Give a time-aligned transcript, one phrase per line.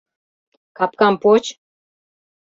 [0.77, 1.43] —Капкам поч!